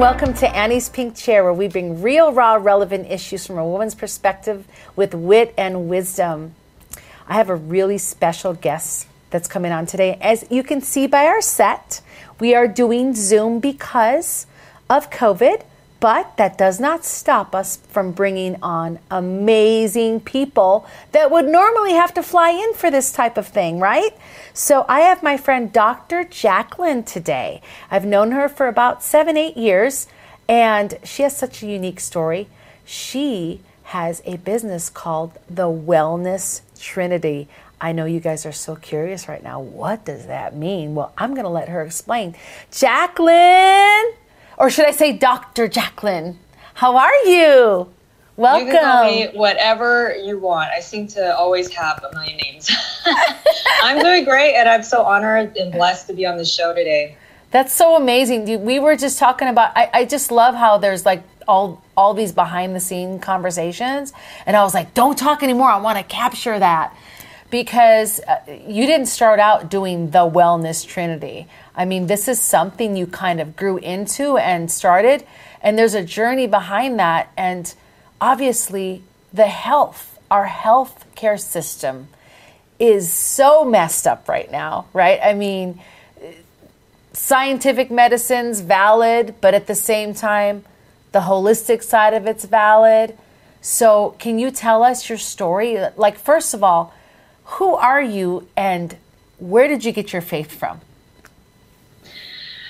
[0.00, 3.94] welcome to Annie's Pink Chair, where we bring real, raw, relevant issues from a woman's
[3.94, 6.54] perspective with wit and wisdom.
[7.28, 10.16] I have a really special guest that's coming on today.
[10.22, 12.00] As you can see by our set,
[12.38, 14.46] we are doing Zoom because
[14.88, 15.64] of COVID,
[16.00, 22.14] but that does not stop us from bringing on amazing people that would normally have
[22.14, 24.16] to fly in for this type of thing, right?
[24.54, 26.24] So I have my friend Dr.
[26.24, 27.60] Jacqueline today.
[27.90, 30.08] I've known her for about seven, eight years,
[30.48, 32.48] and she has such a unique story.
[32.84, 37.48] She has a business called the Wellness Trinity.
[37.80, 39.60] I know you guys are so curious right now.
[39.60, 40.94] What does that mean?
[40.94, 42.36] Well, I'm going to let her explain.
[42.70, 44.12] Jacqueline,
[44.60, 45.68] or should I say Dr.
[45.68, 46.38] Jacqueline,
[46.74, 47.88] how are you?
[48.36, 48.66] Welcome.
[48.66, 50.70] You can call me whatever you want.
[50.70, 52.70] I seem to always have a million names.
[53.82, 57.16] I'm doing great, and I'm so honored and blessed to be on the show today.
[57.50, 58.64] That's so amazing.
[58.64, 59.72] We were just talking about.
[59.74, 64.12] I, I just love how there's like all all these behind the scene conversations,
[64.44, 65.70] and I was like, "Don't talk anymore.
[65.70, 66.94] I want to capture that."
[67.50, 71.46] Because uh, you didn't start out doing the wellness trinity.
[71.74, 75.26] I mean, this is something you kind of grew into and started,
[75.60, 77.32] and there's a journey behind that.
[77.36, 77.72] And
[78.20, 82.08] obviously, the health, our health care system
[82.78, 85.20] is so messed up right now, right?
[85.22, 85.80] I mean,
[87.12, 90.64] scientific medicine's valid, but at the same time,
[91.12, 93.18] the holistic side of it's valid.
[93.60, 95.78] So, can you tell us your story?
[95.96, 96.94] Like, first of all,
[97.50, 98.96] who are you and
[99.38, 100.80] where did you get your faith from?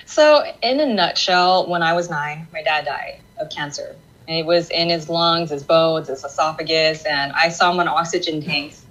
[0.07, 3.95] So, in a nutshell, when I was nine, my dad died of cancer.
[4.27, 7.89] And it was in his lungs, his bones, his esophagus, and I saw him on
[7.89, 8.85] oxygen tanks.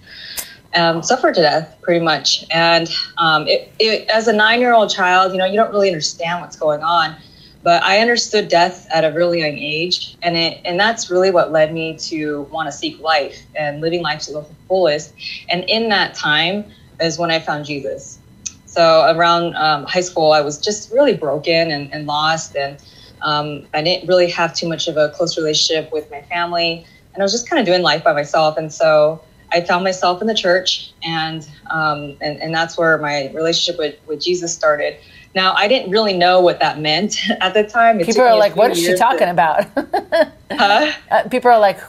[0.75, 2.45] Um, suffer to death pretty much.
[2.51, 5.87] And um, it, it, as a nine year old child, you know, you don't really
[5.87, 7.15] understand what's going on.
[7.61, 11.51] But I understood death at a really young age, and it and that's really what
[11.51, 15.13] led me to want to seek life and living life to the fullest.
[15.49, 16.65] And in that time
[17.01, 18.19] is when I found Jesus.
[18.65, 22.77] So around um, high school, I was just really broken and, and lost, and
[23.21, 27.21] um, I didn't really have too much of a close relationship with my family, and
[27.21, 28.57] I was just kind of doing life by myself.
[28.57, 29.21] And so
[29.51, 33.95] I found myself in the church, and um, and, and that's where my relationship with,
[34.07, 34.97] with Jesus started.
[35.35, 37.99] Now, I didn't really know what that meant at the time.
[37.99, 39.31] It people are like, what is she talking to...
[39.31, 39.65] about?
[40.51, 40.91] huh?
[41.11, 41.79] Uh, people are like,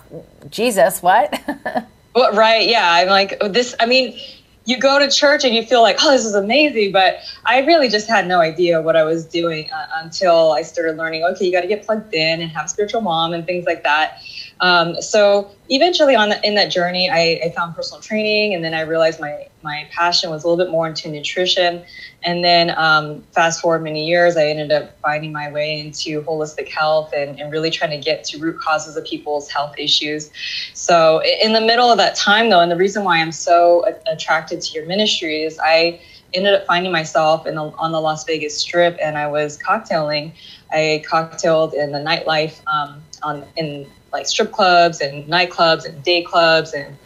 [0.51, 1.41] Jesus, what?
[2.15, 2.69] well, right.
[2.69, 2.89] Yeah.
[2.91, 4.19] I'm like, oh, this, I mean,
[4.67, 6.93] you go to church and you feel like, oh, this is amazing.
[6.93, 10.97] But I really just had no idea what I was doing uh, until I started
[10.97, 13.65] learning, okay, you got to get plugged in and have a spiritual mom and things
[13.65, 14.23] like that.
[14.61, 18.75] Um, so eventually on the, in that journey, I, I, found personal training and then
[18.75, 21.83] I realized my, my passion was a little bit more into nutrition.
[22.23, 26.69] And then um, fast forward many years, I ended up finding my way into holistic
[26.69, 30.31] health and, and really trying to get to root causes of people's health issues.
[30.75, 34.61] So in the middle of that time though, and the reason why I'm so attracted
[34.61, 36.01] to your ministry is I
[36.35, 40.33] ended up finding myself in the, on the Las Vegas Strip, and I was cocktailing.
[40.71, 46.23] I cocktailed in the nightlife um, on in like strip clubs and nightclubs and day
[46.23, 46.99] clubs, and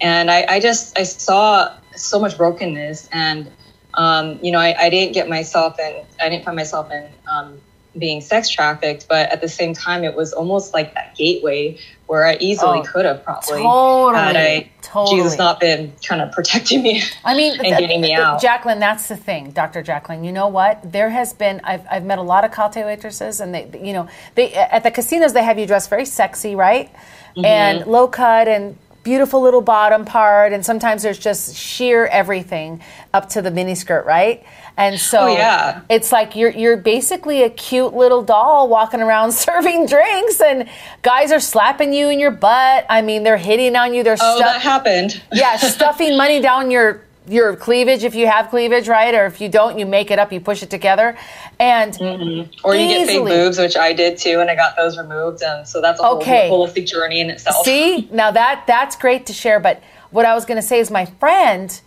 [0.00, 3.52] and I, I just I saw so much brokenness, and
[3.94, 7.62] um, you know I, I didn't get myself in I didn't find myself in um,
[7.98, 12.26] being sex trafficked, but at the same time, it was almost like that gateway where
[12.26, 15.16] I easily oh, could have probably totally, had I, totally.
[15.16, 17.02] Jesus not been kind of protecting me.
[17.24, 18.40] I mean, and getting me out.
[18.40, 19.82] Jacqueline, that's the thing, Dr.
[19.82, 20.24] Jacqueline.
[20.24, 20.92] You know what?
[20.92, 24.08] There has been I've, I've met a lot of cocktail waitresses, and they, you know,
[24.34, 26.92] they at the casinos they have you dressed very sexy, right?
[27.36, 27.44] Mm-hmm.
[27.44, 32.82] And low cut and beautiful little bottom part, and sometimes there's just sheer everything
[33.14, 34.44] up to the miniskirt, right?
[34.76, 35.82] And oh, so oh, yeah.
[35.88, 40.68] it's like you're you're basically a cute little doll walking around serving drinks and
[41.02, 42.86] guys are slapping you in your butt.
[42.88, 44.02] I mean, they're hitting on you.
[44.02, 45.20] They're Oh, stuff- that happened.
[45.32, 49.14] yeah, stuffing money down your your cleavage if you have cleavage, right?
[49.14, 51.16] Or if you don't, you make it up, you push it together.
[51.58, 52.50] And mm-hmm.
[52.64, 55.42] or you easily, get fake boobs, which I did too, and I got those removed.
[55.42, 56.48] And so that's a okay.
[56.48, 57.64] whole holistic journey in itself.
[57.64, 59.60] See, now that that's great to share.
[59.60, 61.80] But what I was going to say is, my friend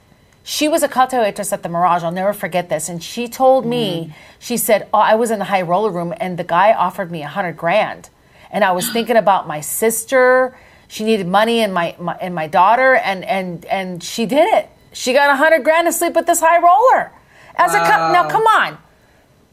[0.43, 2.03] she was a cocktail waitress at the Mirage.
[2.03, 2.89] I'll never forget this.
[2.89, 4.13] And she told me, mm.
[4.39, 7.23] she said, oh, I was in the high roller room and the guy offered me
[7.23, 8.09] a hundred grand.
[8.51, 10.57] And I was thinking about my sister.
[10.89, 14.69] She needed money and my, my, and my daughter and, and, and she did it.
[14.93, 17.11] She got a hundred grand to sleep with this high roller.
[17.55, 17.83] As wow.
[17.83, 18.77] a co- now, come on.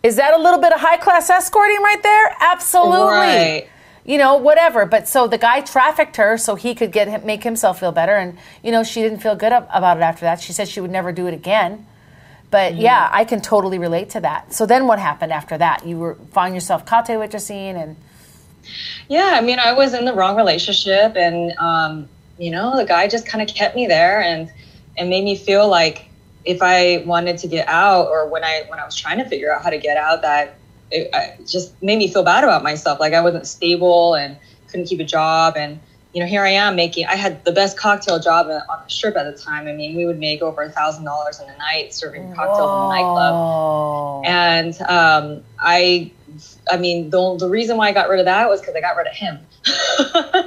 [0.03, 2.37] Is that a little bit of high class escorting right there?
[2.41, 3.09] Absolutely.
[3.09, 3.69] Right
[4.05, 4.87] you know, whatever.
[4.87, 8.17] But so the guy trafficked her so he could get him, make himself feel better.
[8.17, 10.41] And, you know, she didn't feel good about it after that.
[10.41, 11.87] She said she would never do it again
[12.51, 14.53] But yeah, I can totally relate to that.
[14.53, 15.87] So then what happened after that?
[15.87, 17.97] You were find yourself kate waitressing and
[19.09, 22.09] Yeah, I mean, I was in the wrong relationship, and um,
[22.39, 24.51] you know, the guy just kind of kept me there and
[25.00, 26.05] and made me feel like
[26.44, 29.52] if I wanted to get out, or when I when I was trying to figure
[29.52, 30.58] out how to get out, that
[30.91, 33.00] it, it just made me feel bad about myself.
[33.00, 34.37] Like I wasn't stable and
[34.69, 35.81] couldn't keep a job, and
[36.12, 37.06] you know, here I am making.
[37.06, 39.67] I had the best cocktail job on the strip at the time.
[39.67, 42.81] I mean, we would make over a thousand dollars in a night serving cocktails in
[42.81, 46.12] the nightclub, and um, I,
[46.71, 48.97] I mean, the the reason why I got rid of that was because I got
[48.97, 49.39] rid of him.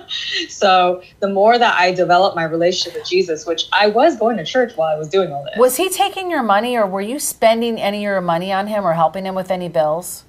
[0.49, 4.45] so the more that I developed my relationship with Jesus, which I was going to
[4.45, 5.57] church while I was doing all this.
[5.57, 8.85] Was he taking your money or were you spending any of your money on him
[8.85, 10.23] or helping him with any bills?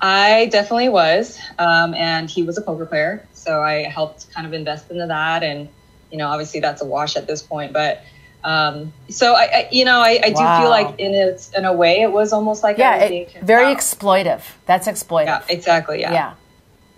[0.00, 4.52] I definitely was, um, and he was a poker player, so I helped kind of
[4.52, 5.68] invest into that, and
[6.12, 8.00] you know, obviously that's a wash at this point, but.
[8.44, 10.60] Um, so I, I, you know, I, I do Wow.
[10.60, 13.66] feel like in its in a way it was almost like Yeah, was it, very
[13.66, 13.76] out.
[13.76, 14.42] exploitive.
[14.66, 15.26] That's exploitive.
[15.26, 16.12] yeah, exactly, yeah.
[16.12, 16.34] yeah.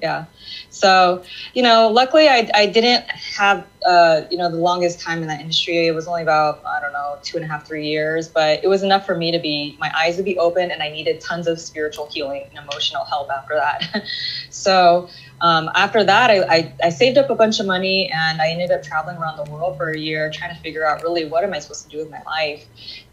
[0.03, 0.27] Yeah.
[0.71, 1.23] So
[1.55, 5.41] you know luckily i, I didn't have uh, you know the longest time in that
[5.41, 5.87] industry.
[5.87, 8.69] It was only about i don't know two and a half three years but it
[8.69, 11.47] was enough for me to be my eyes would be open and i needed tons
[11.47, 14.05] of spiritual healing and emotional help after that.
[14.51, 15.09] So
[15.41, 18.71] um, after that I, I, I saved up a bunch of money and i ended
[18.71, 21.55] up traveling around the world for a year trying to figure out really what am
[21.55, 22.67] i supposed to do with my life.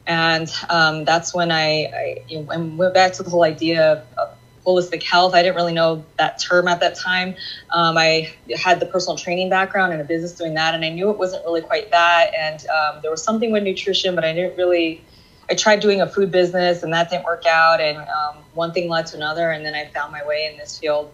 [0.06, 4.37] And um, that's when I, I went back to the whole idea of, of
[4.68, 5.34] holistic health.
[5.34, 7.36] I didn't really know that term at that time.
[7.72, 11.10] Um, I had the personal training background and a business doing that, and I knew
[11.10, 12.32] it wasn't really quite that.
[12.38, 15.02] And um, there was something with nutrition, but I didn't really.
[15.50, 17.80] I tried doing a food business, and that didn't work out.
[17.80, 20.78] And um, one thing led to another, and then I found my way in this
[20.78, 21.10] field.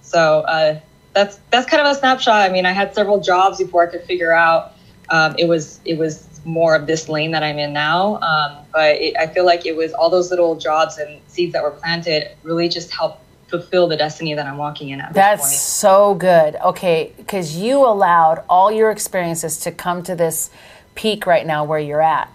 [0.00, 0.80] So uh,
[1.12, 2.50] that's that's kind of a snapshot.
[2.50, 4.72] I mean, I had several jobs before I could figure out.
[5.08, 8.16] Um, it was it was more of this lane that I'm in now.
[8.20, 11.62] Um, but it, I feel like it was all those little jobs and seeds that
[11.62, 15.50] were planted really just helped fulfill the destiny that I'm walking in at That's this
[15.50, 15.60] point.
[15.60, 16.56] so good.
[16.56, 20.50] Okay, because you allowed all your experiences to come to this
[20.94, 22.32] peak right now where you're at,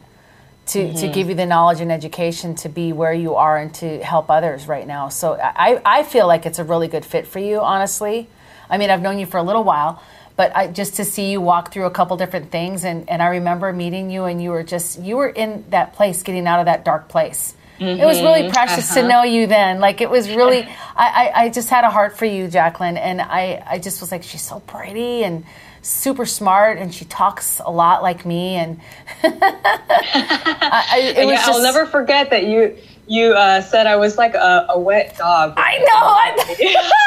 [0.68, 0.98] to, Mm-hmm.
[0.98, 4.30] to give you the knowledge and education to be where you are and to help
[4.30, 5.10] others right now.
[5.10, 8.28] So I, I feel like it's a really good fit for you, honestly.
[8.70, 10.02] I mean, I've known you for a little while,
[10.42, 13.28] but I, just to see you walk through a couple different things, and, and I
[13.28, 16.66] remember meeting you, and you were just you were in that place, getting out of
[16.66, 17.54] that dark place.
[17.78, 19.80] It was really precious to know you then.
[19.80, 20.64] Like it was really,
[20.96, 24.12] I, I, I just had a heart for you, Jacqueline, and I, I just was
[24.12, 25.46] like, she's so pretty and
[25.84, 28.82] super smart, and she talks a lot like me, and
[29.24, 31.50] I, And was yeah, just.
[31.50, 35.54] I'll never forget that you you uh, said I was like a, a wet dog.
[35.58, 35.86] I know.
[35.94, 36.98] I,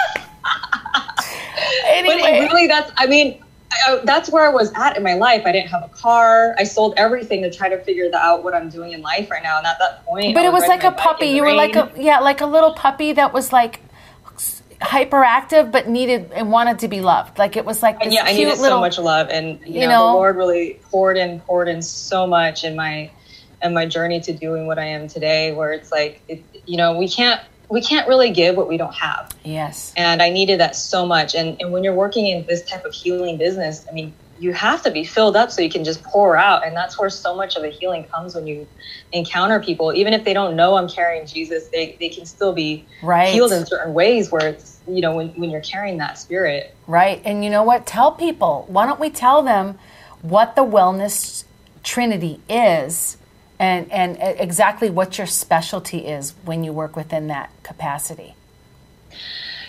[2.07, 3.41] but it really, that's I mean.
[3.89, 5.43] I, that's where I was at in my life.
[5.45, 6.55] I didn't have a car.
[6.57, 9.59] I sold everything to try to figure out what I'm doing in life right now.
[9.59, 11.27] And at that point, but it was like a puppy.
[11.27, 13.81] You were like a yeah, like a little puppy that was like
[14.81, 17.39] hyperactive, but needed and wanted to be loved.
[17.39, 18.79] Like it was like this yeah, I needed little.
[18.79, 20.07] so much love, and you, you know, know?
[20.09, 23.11] the Lord really poured in, poured in so much in my,
[23.63, 25.53] in my journey to doing what I am today.
[25.53, 28.95] Where it's like, it, you know, we can't, we can't really give what we don't
[28.95, 29.93] have, yes.
[29.97, 31.35] and I needed that so much.
[31.35, 34.83] And and when you're working in this type of healing business, I mean, you have
[34.83, 37.57] to be filled up so you can just pour out, and that's where so much
[37.57, 38.67] of the healing comes when you
[39.13, 39.95] encounter people.
[39.95, 43.33] Even if they don't know I'm carrying Jesus, they they can still be Right.
[43.33, 44.31] healed in certain ways.
[44.31, 46.75] Where it's you know when when you're carrying that spirit.
[46.87, 47.23] Right.
[47.25, 47.87] And you know what?
[47.87, 48.67] Tell people.
[48.69, 49.79] Why don't we tell them
[50.23, 51.45] what the wellness
[51.83, 53.17] trinity is
[53.65, 58.35] and and exactly what your specialty is when you work within that capacity?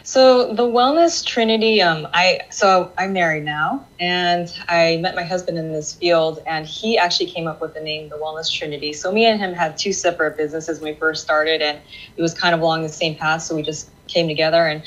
[0.04, 5.58] So the wellness trinity, um, I so I'm married now, and I met my husband
[5.58, 8.94] in this field, and he actually came up with the name the wellness trinity.
[8.94, 11.80] So me and him had two separate businesses when we first started, and
[12.18, 13.42] it was kind of along the same path.
[13.42, 14.84] So we just came together, and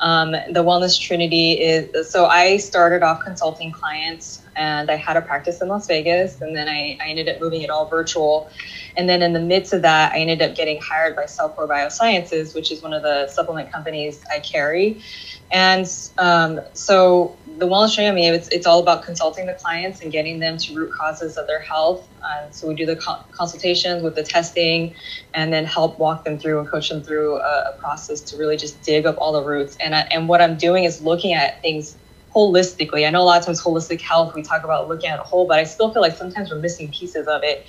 [0.00, 2.10] um, the wellness trinity is.
[2.10, 6.56] So I started off consulting clients, and I had a practice in Las Vegas, and
[6.56, 8.50] then I, I ended up moving it all virtual.
[8.96, 12.54] And then in the midst of that, I ended up getting hired by Cellcore Biosciences,
[12.54, 15.02] which is one of the supplement companies I carry.
[15.50, 15.86] And
[16.18, 20.56] um, so the wellness mean, it's, it's all about consulting the clients and getting them
[20.58, 22.10] to root causes of their health.
[22.22, 24.94] Uh, so we do the co- consultations with the testing
[25.34, 28.56] and then help walk them through and coach them through a, a process to really
[28.56, 29.76] just dig up all the roots.
[29.82, 31.96] And, I, and what I'm doing is looking at things
[32.34, 33.06] holistically.
[33.06, 35.46] I know a lot of times holistic health, we talk about looking at a whole,
[35.46, 37.66] but I still feel like sometimes we're missing pieces of it.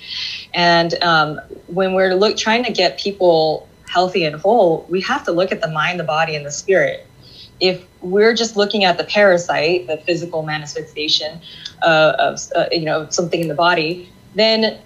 [0.54, 5.32] And um, when we're look, trying to get people healthy and whole, we have to
[5.32, 7.06] look at the mind, the body, and the spirit.
[7.60, 11.40] If we're just looking at the parasite, the physical manifestation
[11.82, 14.80] uh, of uh, you know something in the body, then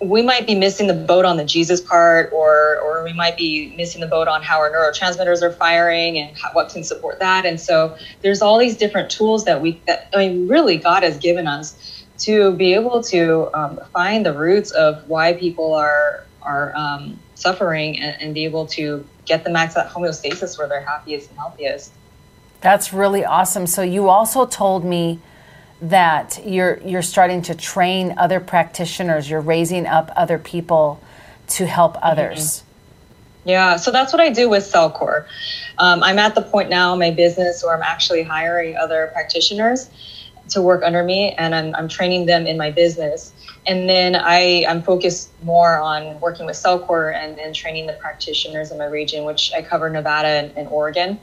[0.00, 3.74] we might be missing the boat on the Jesus part, or or we might be
[3.76, 7.46] missing the boat on how our neurotransmitters are firing and how, what can support that.
[7.46, 11.18] And so there's all these different tools that we that I mean, really God has
[11.18, 16.74] given us to be able to um, find the roots of why people are are
[16.76, 20.84] um, suffering and, and be able to get them back to that homeostasis where they're
[20.84, 21.92] happiest and healthiest.
[22.60, 23.66] That's really awesome.
[23.66, 25.20] So you also told me
[25.84, 29.28] that you're you're starting to train other practitioners.
[29.28, 31.00] You're raising up other people
[31.48, 32.38] to help others.
[32.38, 32.70] Mm-hmm.
[33.46, 35.26] Yeah, so that's what I do with Cellcore.
[35.76, 39.90] Um, I'm at the point now in my business where I'm actually hiring other practitioners
[40.48, 43.32] to work under me, and I'm, I'm training them in my business.
[43.66, 48.70] And then I, I'm focused more on working with Cellcore and, and training the practitioners
[48.70, 51.18] in my region, which I cover Nevada and, and Oregon.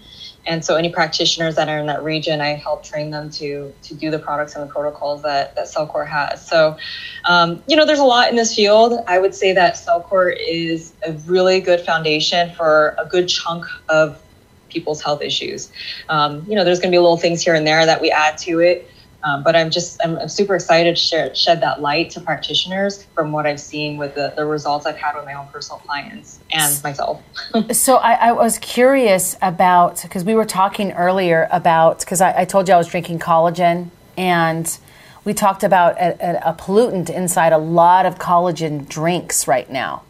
[0.48, 3.96] And so any practitioners that are in that region, I help train them to to
[3.96, 6.48] do the products and the protocols that, that Cellcore has.
[6.48, 6.78] So,
[7.26, 9.00] um, you know, there's a lot in this field.
[9.08, 14.22] I would say that Cellcore is a really good foundation for a good chunk of
[14.70, 15.72] people's health issues.
[16.10, 18.38] Um, you know, there's going to be little things here and there that we add
[18.40, 18.91] to it.
[19.24, 23.04] Um, but I'm just I'm, I'm super excited to share, shed that light to practitioners
[23.14, 26.40] from what I've seen with the, the results I've had with my own personal clients
[26.52, 27.22] and myself.
[27.72, 32.46] so I, I, was curious about because we were talking earlier about because I, I,
[32.46, 34.78] told you I was drinking collagen and
[35.24, 40.02] we talked about a, a, pollutant inside a lot of collagen drinks right now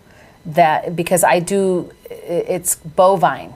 [0.45, 3.53] that because I do it's bovine.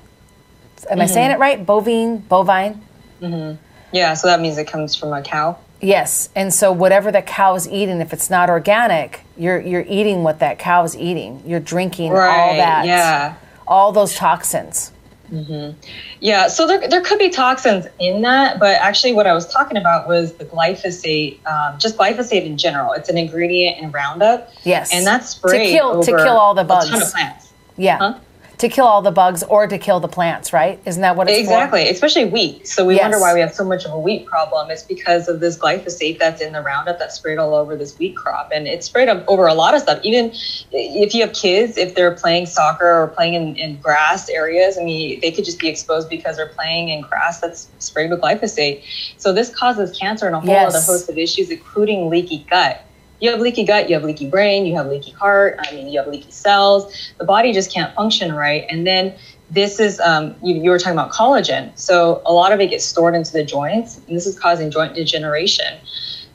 [0.90, 1.02] Am mm-hmm.
[1.02, 1.66] I saying it right?
[1.66, 2.82] Bovine, bovine.
[3.22, 3.62] Mm-hmm.
[3.96, 5.58] Yeah, so that means it comes from a cow.
[5.80, 10.24] Yes, and so whatever the cow is eating, if it's not organic, you're you're eating
[10.24, 11.42] what that cow is eating.
[11.46, 13.36] You're drinking right, all that, yeah,
[13.66, 14.92] all those toxins.
[15.32, 15.80] Mm-hmm.
[16.20, 19.78] Yeah, so there, there could be toxins in that, but actually, what I was talking
[19.78, 22.92] about was the glyphosate, um, just glyphosate in general.
[22.92, 24.52] It's an ingredient in Roundup.
[24.66, 26.88] Yes, and that's sprayed to kill to kill all the bugs.
[26.88, 27.54] A ton of plants.
[27.78, 27.98] Yeah.
[27.98, 28.20] Huh?
[28.58, 30.80] To kill all the bugs or to kill the plants, right?
[30.86, 31.86] Isn't that what it's exactly?
[31.86, 31.92] For?
[31.92, 32.68] Especially wheat.
[32.68, 33.04] So we yes.
[33.04, 34.70] wonder why we have so much of a wheat problem.
[34.72, 38.16] It's because of this glyphosate that's in the Roundup that's sprayed all over this wheat
[38.16, 40.00] crop, and it's sprayed over a lot of stuff.
[40.04, 40.32] Even
[40.72, 44.84] if you have kids, if they're playing soccer or playing in, in grass areas, I
[44.84, 48.84] mean, they could just be exposed because they're playing in grass that's sprayed with glyphosate.
[49.18, 50.74] So this causes cancer and a whole yes.
[50.74, 52.85] other host of issues, including leaky gut
[53.20, 56.00] you have leaky gut, you have leaky brain, you have leaky heart, I mean, you
[56.00, 57.14] have leaky cells.
[57.18, 58.66] The body just can't function right.
[58.70, 59.14] And then
[59.50, 61.78] this is, um, you, you were talking about collagen.
[61.78, 64.96] So a lot of it gets stored into the joints, and this is causing joint
[64.96, 65.80] degeneration.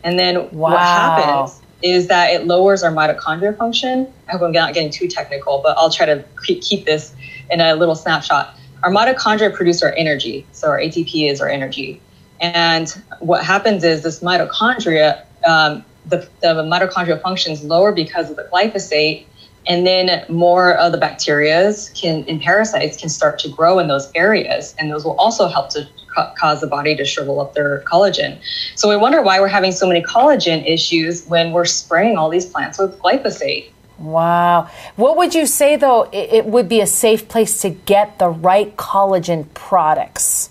[0.03, 0.71] And then wow.
[0.71, 4.11] what happens is that it lowers our mitochondria function.
[4.29, 7.15] I hope I'm not getting too technical, but I'll try to keep this
[7.51, 8.55] in a little snapshot.
[8.83, 10.47] Our mitochondria produce our energy.
[10.53, 12.01] So our ATP is our energy.
[12.41, 12.89] And
[13.21, 19.27] what happens is this mitochondria um, the, the mitochondrial functions lower because of the glyphosate
[19.67, 24.11] and then more of the bacterias can and parasites can start to grow in those
[24.15, 27.83] areas and those will also help to ca- cause the body to shrivel up their
[27.87, 28.39] collagen.
[28.75, 32.47] So we wonder why we're having so many collagen issues when we're spraying all these
[32.47, 33.71] plants with glyphosate.
[33.99, 34.71] Wow.
[34.97, 38.29] What would you say though it, it would be a safe place to get the
[38.29, 40.51] right collagen products?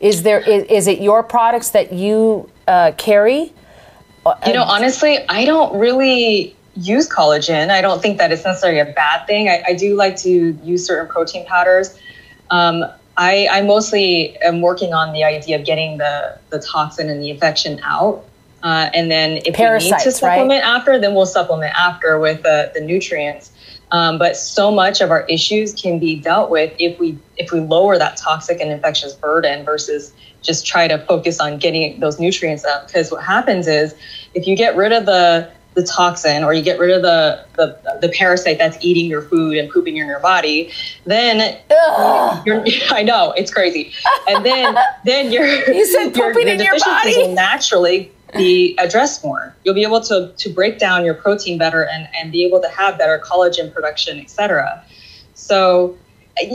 [0.00, 3.52] Is there is, is it your products that you uh, carry
[4.46, 7.70] you know, honestly, I don't really use collagen.
[7.70, 9.48] I don't think that it's necessarily a bad thing.
[9.48, 11.98] I, I do like to use certain protein powders.
[12.50, 12.84] Um,
[13.16, 17.30] I, I, mostly am working on the idea of getting the, the toxin and the
[17.30, 18.24] infection out.
[18.62, 20.76] Uh, and then if Parasites, we need to supplement right?
[20.76, 23.52] after, then we'll supplement after with the, the nutrients.
[23.92, 27.60] Um, but so much of our issues can be dealt with if we if we
[27.60, 32.64] lower that toxic and infectious burden versus just try to focus on getting those nutrients
[32.64, 32.86] up.
[32.86, 33.94] Because what happens is
[34.34, 37.98] if you get rid of the the toxin or you get rid of the, the
[38.00, 40.72] the parasite that's eating your food and pooping in your body,
[41.04, 41.58] then
[42.44, 43.92] you're, I know it's crazy,
[44.28, 48.76] and then then your you said pooping your, your in your body will naturally be
[48.78, 49.54] addressed more.
[49.64, 52.68] You'll be able to to break down your protein better and and be able to
[52.68, 54.84] have better collagen production, etc.
[55.34, 55.96] So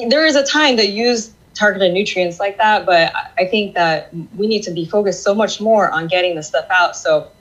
[0.08, 4.48] there is a time to use targeted nutrients like that, but I think that we
[4.48, 6.96] need to be focused so much more on getting the stuff out.
[6.96, 7.32] So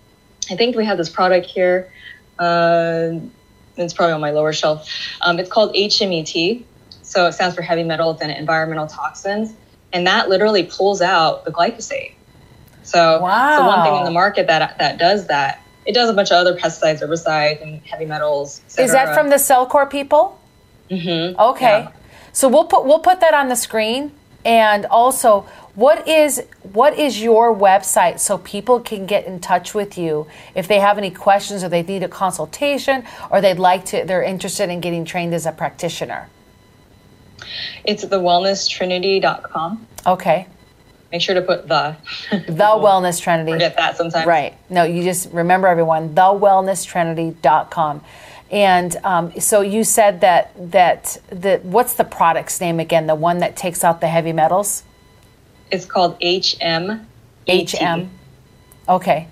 [0.51, 1.91] I think we have this product here.
[2.39, 3.19] Uh,
[3.77, 4.89] it's probably on my lower shelf.
[5.21, 6.65] Um, it's called HMET.
[7.03, 9.55] So it stands for heavy metals and environmental toxins.
[9.93, 12.15] And that literally pulls out the glyphosate.
[12.85, 13.59] So wow.
[13.59, 15.61] the one thing in the market that that does that.
[15.85, 18.63] It does a bunch of other pesticides, herbicides, and heavy metals.
[18.79, 20.41] Is that from the Cellcore people?
[20.91, 21.39] Mm-hmm.
[21.39, 21.81] Okay.
[21.81, 21.93] Yeah.
[22.33, 24.13] So we'll put we'll put that on the screen,
[24.45, 29.99] and also What is what is your website so people can get in touch with
[29.99, 34.05] you if they have any questions or they need a consultation or they'd like to
[34.05, 36.29] they're interested in getting trained as a practitioner?
[37.85, 39.87] It's thewellnesstrinity.com.
[40.07, 40.47] Okay.
[41.15, 41.97] Make sure to put the.
[42.33, 43.53] the Wellness Trinity.
[43.53, 44.27] Forget that sometimes.
[44.27, 44.53] Right.
[44.69, 48.01] No, you just remember everyone, thewellnesstrinity.com.
[48.51, 53.07] And um, so you said that that the what's the product's name again?
[53.07, 54.83] The one that takes out the heavy metals?
[55.71, 57.07] It's called HM.
[57.49, 58.11] HM.
[58.89, 59.29] Okay.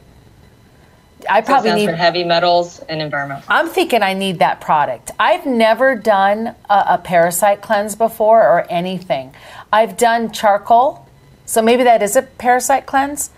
[1.28, 1.86] I So probably need.
[1.86, 3.42] for heavy metals and environmental.
[3.48, 5.10] I'm thinking I need that product.
[5.18, 9.34] I've never done a, a parasite cleanse before or anything.
[9.72, 11.08] I've done charcoal,
[11.44, 13.30] so maybe that is a parasite cleanse.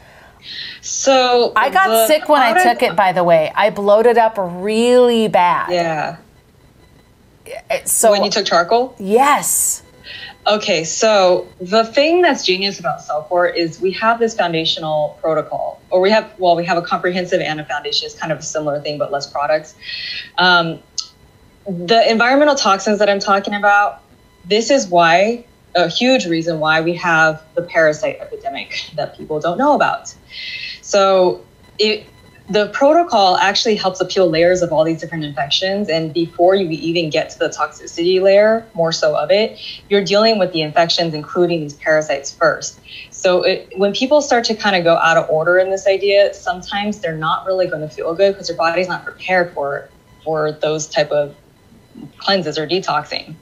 [0.81, 2.97] So I got sick when I took it.
[2.97, 5.73] By the way, I bloated up really bad.
[5.73, 6.17] Yeah.
[7.85, 8.95] So when you took charcoal.
[8.99, 9.83] yes,
[10.47, 16.03] Okay, so the thing that's genius about Cellcore is we have this foundational protocol, or
[16.03, 18.05] we have, well, we have a comprehensive and a foundation.
[18.05, 19.75] It's kind of a similar thing, but less products.
[20.37, 20.81] Um,
[21.67, 24.03] the environmental toxins that I'm talking about,
[24.45, 29.59] this is why, a huge reason why we have the parasite epidemic that people don't
[29.59, 30.15] know about.
[30.83, 31.45] So
[31.79, 32.07] it,
[32.49, 35.89] the protocol actually helps appeal layers of all these different infections.
[35.89, 40.39] And before you even get to the toxicity layer, more so of it, you're dealing
[40.39, 42.79] with the infections, including these parasites first.
[43.11, 46.35] So it, when people start to kind of go out of order in this idea,
[46.35, 49.89] sometimes they're not really going to feel good because their body's not prepared for
[50.23, 51.35] for those type of
[52.19, 53.37] cleanses or detoxing.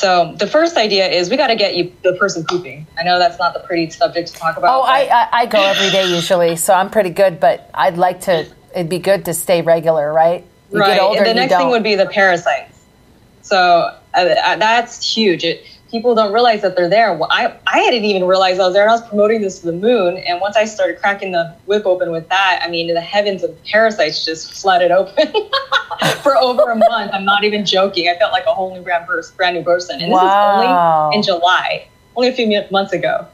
[0.00, 2.86] So the first idea is we got to get you the person pooping.
[2.98, 4.80] I know that's not the pretty subject to talk about.
[4.80, 7.38] Oh, I, I I go every day usually, so I'm pretty good.
[7.38, 8.46] But I'd like to.
[8.74, 10.42] It'd be good to stay regular, right?
[10.72, 10.94] You right.
[10.94, 12.82] get older, and the next thing would be the parasites.
[13.42, 15.44] So uh, uh, that's huge.
[15.44, 17.12] It, people don't realize that they're there.
[17.14, 18.82] Well, I, I didn't even realize I was there.
[18.82, 20.16] And I was promoting this to the moon.
[20.18, 23.56] And once I started cracking the whip open with that, I mean, the heavens of
[23.64, 25.32] parasites just flooded open
[26.22, 27.10] for over a month.
[27.12, 28.08] I'm not even joking.
[28.08, 30.00] I felt like a whole new brand, brand new person.
[30.00, 30.60] And this Wow.
[31.10, 33.26] is only in July, only a few months ago.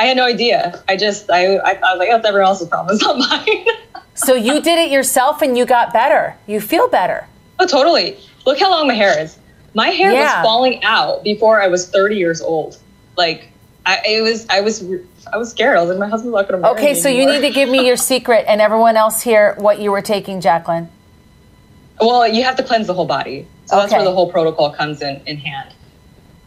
[0.00, 0.82] I had no idea.
[0.88, 2.94] I just, I, I, I was like, oh, it's everyone else's problem.
[2.96, 3.66] It's not mine.
[4.14, 6.36] so you did it yourself, and you got better.
[6.46, 7.26] You feel better.
[7.58, 8.16] Oh, totally.
[8.46, 9.37] Look how long my hair is.
[9.74, 10.40] My hair Yeah.
[10.40, 12.78] was falling out before I was 30 years old.
[13.16, 13.48] Like,
[13.86, 14.84] I it was, I was,
[15.32, 15.76] I was scared.
[15.76, 16.68] I was like, my husband's not going to.
[16.70, 19.90] Okay, so you need to give me your secret, and everyone else here, what you
[19.90, 20.88] were taking, Jacqueline.
[22.00, 23.46] Well, you have to cleanse the whole body.
[23.66, 25.74] So that's where the whole protocol comes in in hand.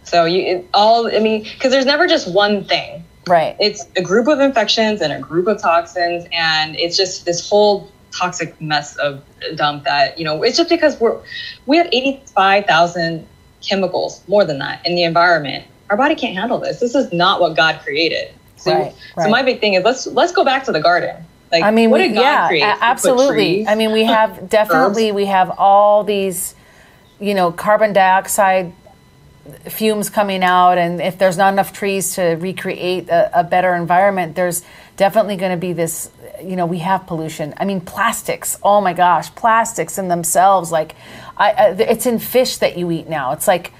[0.03, 3.03] So you it, all, I mean, because there's never just one thing.
[3.27, 3.55] Right.
[3.59, 7.91] It's a group of infections and a group of toxins, and it's just this whole
[8.11, 9.23] toxic mess of
[9.55, 10.43] dump that you know.
[10.43, 11.19] It's just because we're
[11.65, 13.27] we have 85,000
[13.61, 15.65] chemicals, more than that, in the environment.
[15.89, 16.79] Our body can't handle this.
[16.79, 18.33] This is not what God created.
[18.55, 21.25] So, Right, so my big thing is let's let's go back to the garden.
[21.51, 22.61] Like, I mean, what we, did God yeah, create?
[22.61, 23.67] a- He put absolutely.
[23.67, 26.55] I mean, we have definitely we have all these,
[27.19, 28.73] you know, carbon dioxide
[29.67, 34.35] fumes coming out, and if there's not enough trees to recreate a, a better environment,
[34.35, 34.63] there's
[35.01, 36.11] definitely going to be this.
[36.43, 37.55] You know, we have pollution.
[37.57, 38.59] I mean, plastics.
[38.61, 40.71] Oh my gosh, plastics in themselves.
[40.71, 40.93] Like,
[41.35, 43.31] I, I it's in fish that you eat now.
[43.31, 43.73] It's like,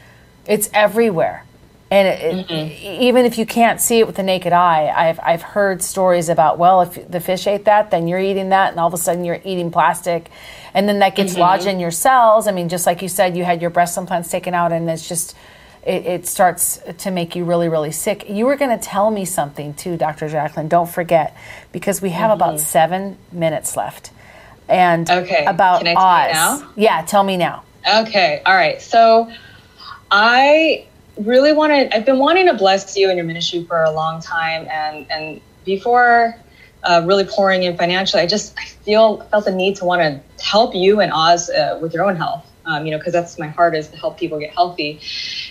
[0.47, 1.45] it's everywhere.
[1.91, 3.03] And it, it, mm-hmm.
[3.03, 6.57] even if you can't see it with the naked eye, I've, I've heard stories about,
[6.57, 9.23] well, if the fish ate that, then you're eating that, and all of a sudden
[9.23, 10.31] you're eating plastic.
[10.73, 11.41] And then that gets mm-hmm.
[11.41, 12.47] lodged in your cells.
[12.47, 15.07] I mean, just like you said, you had your breast implants taken out, and it's
[15.07, 15.35] just,
[15.85, 18.29] it, it starts to make you really, really sick.
[18.29, 20.29] You were going to tell me something too, Dr.
[20.29, 20.67] Jacqueline.
[20.67, 21.35] Don't forget,
[21.71, 24.11] because we have about seven minutes left.
[24.69, 25.43] And Okay.
[25.45, 26.63] about Can I tell Oz.
[26.75, 27.63] Yeah, tell me now.
[27.89, 28.41] Okay.
[28.45, 28.81] All right.
[28.81, 29.31] So
[30.11, 30.85] I
[31.17, 34.67] really wanted, I've been wanting to bless you and your ministry for a long time.
[34.69, 36.35] And, and before
[36.83, 40.43] uh, really pouring in financially, I just, I feel, felt the need to want to
[40.43, 42.45] help you and Oz uh, with your own health.
[42.65, 45.01] Um, you know, because that's my heart is to help people get healthy,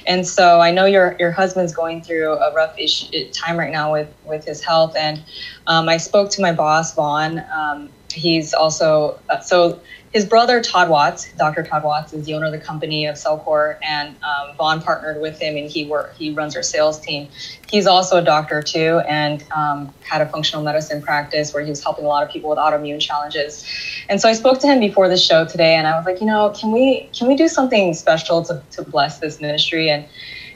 [0.07, 3.92] and so I know your your husband's going through a rough issue, time right now
[3.92, 5.25] with with his health, and
[5.66, 7.44] um, I spoke to my boss Vaughn.
[7.53, 9.81] Um, he's also uh, so
[10.12, 11.62] his brother Todd Watts, Dr.
[11.62, 15.38] Todd Watts, is the owner of the company of Cellcore, and um, Vaughn partnered with
[15.38, 17.29] him, and he work he runs our sales team.
[17.70, 21.83] He's also a doctor too, and um, had a functional medicine practice where he was
[21.83, 23.64] helping a lot of people with autoimmune challenges.
[24.09, 26.27] And so I spoke to him before the show today, and I was like, you
[26.27, 30.07] know, can we can we do something special to to bless this ministry and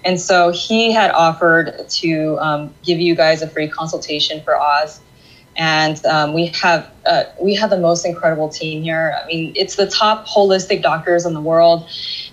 [0.04, 5.00] and so he had offered to um, give you guys a free consultation for Oz
[5.56, 9.16] and um, we have uh, we have the most incredible team here.
[9.22, 11.88] I mean, it's the top holistic doctors in the world,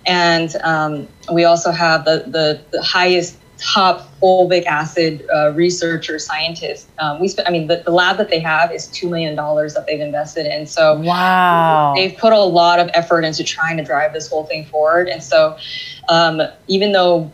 [0.06, 6.90] and um, we also have the, the the highest top fulvic acid uh, researcher scientist.
[6.98, 9.86] Um, we spent, I mean, the, the lab that they have is $2 million that
[9.88, 10.66] they've invested in.
[10.66, 11.94] So wow.
[11.96, 15.10] they've put a lot of effort into trying to drive this whole thing forward.
[15.10, 15.58] And so
[16.10, 17.32] um, even though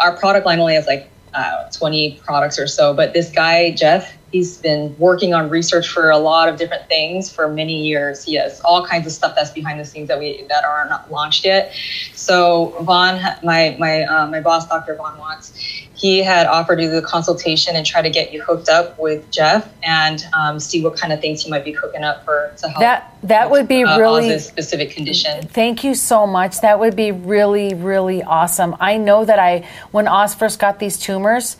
[0.00, 4.17] our product line only has like uh, 20 products or so, but this guy, Jeff,
[4.32, 8.24] he's been working on research for a lot of different things for many years.
[8.24, 11.10] He has all kinds of stuff that's behind the scenes that we that are not
[11.10, 11.72] launched yet.
[12.14, 14.96] So Vaughn, my my uh, my boss, Dr.
[14.96, 15.52] Vaughn Watts,
[15.94, 19.30] he had offered to do the consultation and try to get you hooked up with
[19.30, 22.68] Jeff and um, see what kind of things he might be cooking up for to
[22.68, 22.80] help.
[22.80, 25.46] That that would be uh, really Oz's specific condition.
[25.48, 26.60] Thank you so much.
[26.60, 28.76] That would be really really awesome.
[28.78, 31.56] I know that I when Oz first got these tumors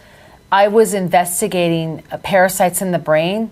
[0.51, 3.51] I was investigating parasites in the brain.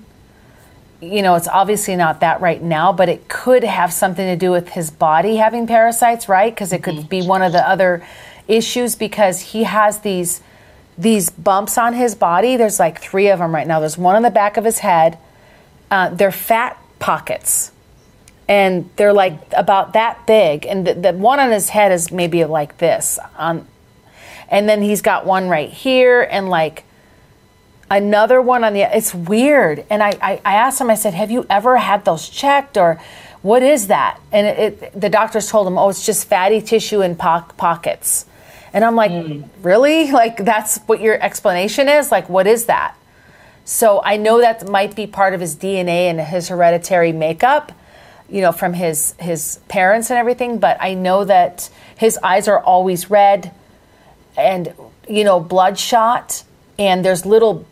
[1.00, 4.50] You know, it's obviously not that right now, but it could have something to do
[4.50, 6.54] with his body having parasites, right?
[6.54, 8.02] Because it could be one of the other
[8.48, 10.40] issues because he has these
[10.98, 12.56] these bumps on his body.
[12.56, 13.80] There's like three of them right now.
[13.80, 15.18] There's one on the back of his head.
[15.90, 17.70] Uh, they're fat pockets,
[18.48, 20.64] and they're like about that big.
[20.64, 23.18] And the, the one on his head is maybe like this.
[23.36, 23.68] On,
[24.48, 26.84] and then he's got one right here, and like
[27.90, 29.84] another one on the it's weird.
[29.90, 33.00] And I, I, I, asked him i said have you ever had those checked or
[33.42, 34.20] what is that?
[34.32, 38.26] And it, it, the doctors told him oh it's just fatty tissue in po- pockets.
[38.72, 39.48] And i'm like mm.
[39.62, 40.10] really?
[40.22, 42.10] Like that's what your explanation is?
[42.10, 42.96] Like what is that?
[43.64, 47.72] So i know that might be part of his dna and his hereditary makeup
[48.28, 52.60] you know from his his parents and everything but i know that his eyes are
[52.60, 53.52] always red
[54.36, 54.72] and
[55.08, 56.42] you know bloodshot
[56.78, 57.64] and there's little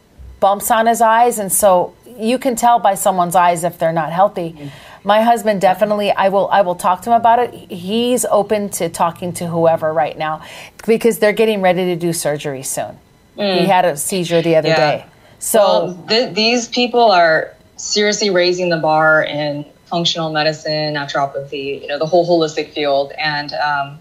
[0.45, 4.13] bumps on his eyes, and so you can tell by someone's eyes if they're not
[4.13, 4.71] healthy.
[5.03, 7.55] My husband definitely I will I will talk to him about it.
[7.73, 10.43] He's open to talking to whoever right now
[10.87, 12.99] because they're getting ready to do surgery soon.
[13.39, 13.61] Mm.
[13.61, 14.91] He had a seizure the other yeah.
[14.91, 15.07] day.
[15.39, 21.87] So well, th- these people are seriously raising the bar in functional medicine, naturopathy, you
[21.87, 23.99] know, the whole holistic field and um,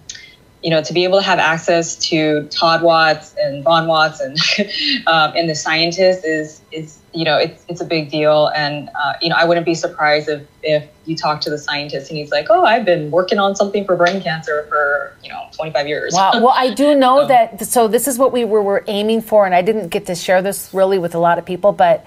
[0.64, 4.38] you know, to be able to have access to Todd Watts and Vaughn Watts and
[5.08, 8.48] um, and the scientists is is you know it's it's a big deal.
[8.56, 12.10] And uh, you know, I wouldn't be surprised if if you talk to the scientist
[12.10, 15.48] and he's like, oh, I've been working on something for brain cancer for you know
[15.52, 16.14] 25 years.
[16.14, 16.32] Wow.
[16.36, 17.66] Well, I do know um, that.
[17.66, 20.42] So this is what we were, were aiming for, and I didn't get to share
[20.42, 22.06] this really with a lot of people, but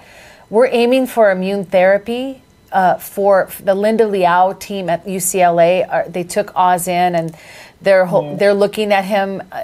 [0.49, 2.41] we're aiming for immune therapy
[2.71, 5.87] uh, for the Linda Liau team at UCLA.
[5.89, 7.35] Uh, they took Oz in and
[7.81, 8.37] they're mm.
[8.37, 9.63] they're looking at him uh,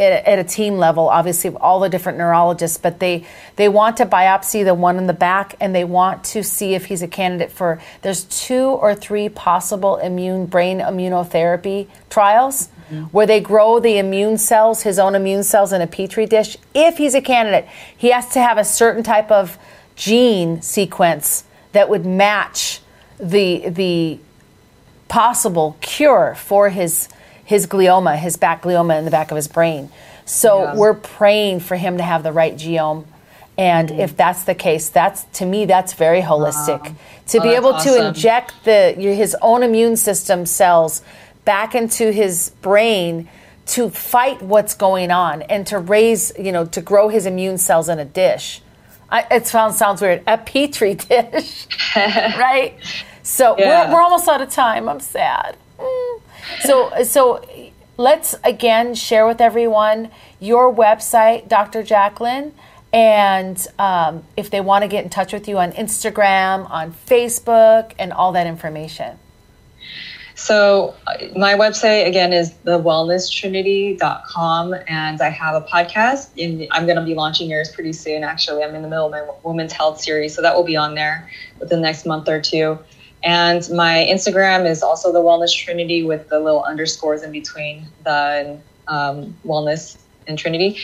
[0.00, 4.06] at, at, a team level, obviously all the different neurologists, but they they want to
[4.06, 7.52] biopsy the one in the back and they want to see if he's a candidate
[7.52, 7.80] for.
[8.02, 13.04] There's two or three possible immune brain immunotherapy trials mm-hmm.
[13.06, 16.56] where they grow the immune cells, his own immune cells, in a petri dish.
[16.74, 19.58] If he's a candidate, he has to have a certain type of
[19.96, 22.80] gene sequence that would match
[23.18, 24.18] the the
[25.10, 27.08] possible cure for his
[27.44, 29.90] his glioma, his back glioma in the back of his brain.
[30.24, 30.76] So yeah.
[30.76, 33.06] we're praying for him to have the right genome.
[33.58, 34.00] And mm-hmm.
[34.00, 36.84] if that's the case, that's to me that's very holistic.
[36.84, 36.94] Wow.
[37.26, 37.94] To oh, be able awesome.
[37.94, 41.02] to inject the his own immune system cells
[41.44, 43.28] back into his brain
[43.66, 47.88] to fight what's going on and to raise, you know, to grow his immune cells
[47.88, 48.62] in a dish.
[49.10, 50.22] I, it sounds sounds weird.
[50.28, 52.78] A petri dish, right?
[53.22, 53.88] So yeah.
[53.88, 54.88] we're, we're almost out of time.
[54.88, 55.56] I'm sad.
[55.78, 56.20] Mm.
[56.60, 57.44] So so
[57.96, 61.82] let's again share with everyone your website, Dr.
[61.82, 62.54] Jacqueline,
[62.92, 67.92] and um, if they want to get in touch with you on Instagram, on Facebook,
[67.98, 69.18] and all that information.
[70.40, 70.94] So
[71.36, 77.14] my website again is thewellnesstrinity.com and I have a podcast and I'm going to be
[77.14, 78.64] launching yours pretty soon actually.
[78.64, 81.30] I'm in the middle of my women's health series so that will be on there
[81.58, 82.78] within the next month or two.
[83.22, 88.58] And my Instagram is also the Wellness Trinity with the little underscores in between the
[88.88, 90.80] um, wellness and Trinity.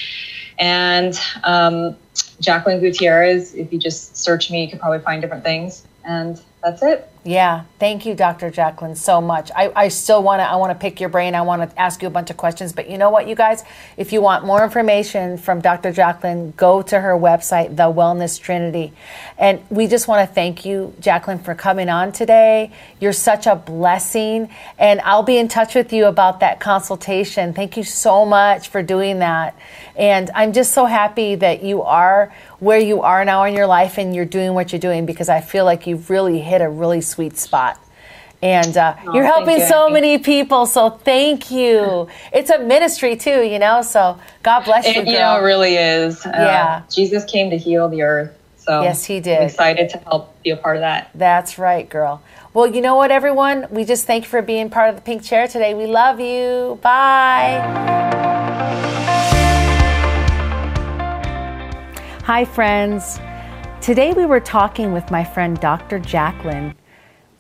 [0.59, 1.97] And um,
[2.41, 5.87] Jacqueline Gutierrez, if you just search me, you can probably find different things.
[6.05, 7.11] And that's it.
[7.27, 8.53] Yeah, thank you, Dr.
[8.53, 9.51] Jacqueline, so much.
[9.57, 10.45] I, I still want to.
[10.45, 11.35] I want to pick your brain.
[11.35, 12.73] I want to ask you a bunch of questions.
[12.73, 13.65] But you know what, you guys,
[13.97, 15.91] if you want more information from Dr.
[15.91, 18.93] Jacqueline, go to her website, The Wellness Trinity.
[19.39, 22.71] And we just want to thank you, Jacqueline, for coming on today.
[23.01, 27.55] You're such a blessing, and I'll be in touch with you about that consultation.
[27.55, 29.59] Thank you so much for doing that.
[29.97, 33.99] And I'm just so happy that you are where you are now in your life
[33.99, 37.01] and you're doing what you're doing because I feel like you've really hit a really
[37.37, 37.79] spot.
[38.43, 42.09] And uh, Oh, you're helping you, so many people, so thank you.
[42.33, 43.83] It's a ministry too, you know.
[43.83, 45.13] So God bless you, It, girl.
[45.13, 46.25] you know, it really is.
[46.25, 46.83] Uh, Yeah.
[46.95, 48.33] Jesus came to heal the earth.
[48.59, 49.39] So Yes, he did.
[49.39, 51.11] I'm excited to help be a part of that.
[51.15, 52.21] That's right, girl.
[52.53, 53.67] Well, you know what, everyone?
[53.71, 55.73] We just thank you for being part of the pink chair today.
[55.75, 56.79] We love you.
[56.83, 57.63] Bye.
[62.25, 63.21] Hi, friends.
[63.81, 65.99] Today we were talking with my friend Dr.
[66.01, 66.75] Jacqueline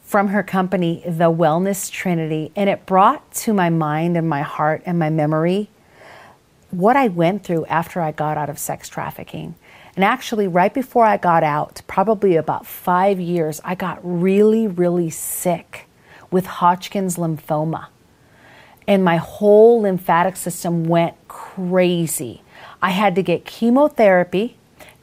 [0.07, 4.83] from her company, The Wellness Trinity, and it brought to my mind and my heart
[4.87, 5.69] and my memory
[6.71, 9.57] what I went through after I got out of sex trafficking.
[9.97, 15.11] And actually, right before I got out, probably about five years, I got really, really
[15.11, 15.89] sick
[16.31, 17.87] with Hodgkin's lymphoma.
[18.87, 22.43] And my whole lymphatic system went crazy.
[22.81, 24.57] I had to get chemotherapy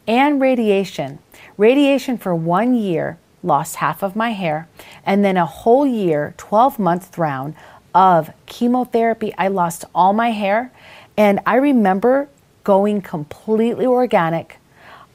[0.08, 1.20] and radiation.
[1.58, 4.67] Radiation for one year, lost half of my hair,
[5.06, 7.56] and then a whole year, 12 month round
[7.93, 9.34] of chemotherapy.
[9.38, 10.71] I lost all my hair,
[11.17, 12.29] and I remember
[12.63, 14.58] going completely organic.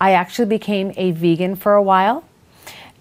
[0.00, 2.24] I actually became a vegan for a while.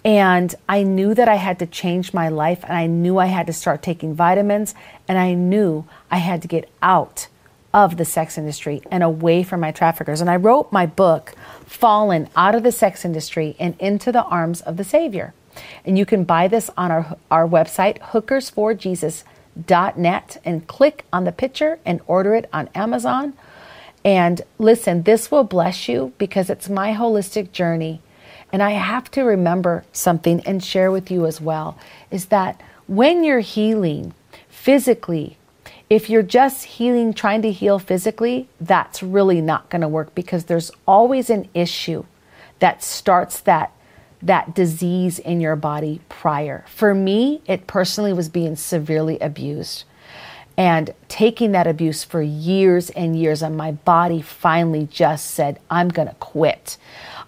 [0.06, 3.46] And I knew that I had to change my life, and I knew I had
[3.48, 4.74] to start taking vitamins,
[5.08, 7.28] and I knew I had to get out
[7.74, 10.22] of the sex industry and away from my traffickers.
[10.22, 11.34] And I wrote my book,
[11.66, 15.34] Fallen Out of the Sex Industry and Into the Arms of the Savior.
[15.86, 21.80] And you can buy this on our, our website, hookersforjesus.net, and click on the picture
[21.86, 23.34] and order it on Amazon.
[24.06, 28.02] And listen, this will bless you because it's my holistic journey.
[28.52, 31.78] And I have to remember something and share with you as well
[32.10, 34.14] is that when you're healing
[34.48, 35.38] physically,
[35.90, 40.46] if you're just healing, trying to heal physically, that's really not going to work because
[40.46, 42.04] there's always an issue
[42.60, 43.72] that starts that
[44.20, 46.66] that disease in your body prior.
[46.68, 49.84] For me, it personally was being severely abused
[50.58, 55.88] and taking that abuse for years and years and my body finally just said i'm
[55.88, 56.78] going to quit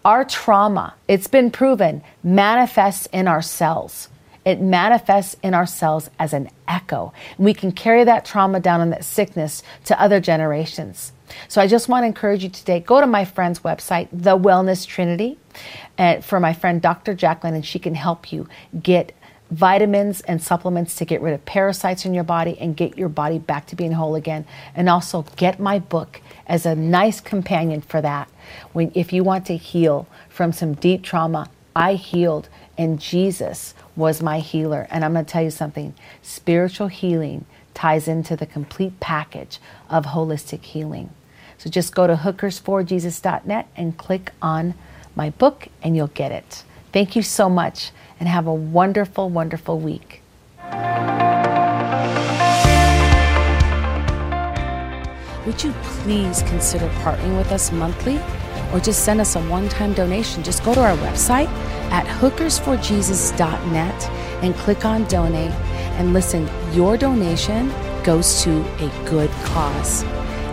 [0.04, 4.10] our trauma it's been proven manifests in our cells
[4.49, 9.03] it manifests in ourselves as an echo we can carry that trauma down and that
[9.03, 11.12] sickness to other generations
[11.47, 14.85] so i just want to encourage you today go to my friend's website the wellness
[14.85, 15.38] trinity
[15.97, 18.47] and for my friend dr jacqueline and she can help you
[18.81, 19.13] get
[19.51, 23.39] vitamins and supplements to get rid of parasites in your body and get your body
[23.39, 24.45] back to being whole again.
[24.75, 28.29] And also get my book as a nice companion for that.
[28.73, 34.23] When if you want to heal from some deep trauma, I healed and Jesus was
[34.23, 34.88] my healer.
[34.89, 39.59] And I'm going to tell you something, spiritual healing ties into the complete package
[39.89, 41.12] of holistic healing.
[41.59, 44.73] So just go to hookersforjesus.net and click on
[45.15, 46.63] my book and you'll get it.
[46.93, 50.21] Thank you so much and have a wonderful, wonderful week.
[55.45, 58.19] Would you please consider partnering with us monthly
[58.73, 60.43] or just send us a one time donation?
[60.43, 61.47] Just go to our website
[61.91, 64.03] at hookersforjesus.net
[64.43, 65.51] and click on donate.
[65.97, 67.71] And listen, your donation
[68.03, 70.03] goes to a good cause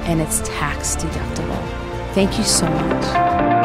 [0.07, 1.62] and it's tax deductible.
[2.14, 3.56] Thank you so much.